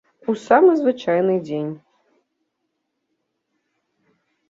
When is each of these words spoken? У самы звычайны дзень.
У 0.31 0.33
самы 0.43 0.71
звычайны 0.79 1.35
дзень. 1.51 1.69